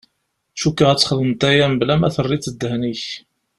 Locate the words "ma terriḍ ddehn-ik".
1.97-3.05